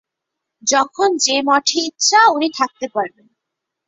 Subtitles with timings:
[0.63, 3.27] যখন যে মঠে ইচ্ছা উনি থাকতে পারবেন।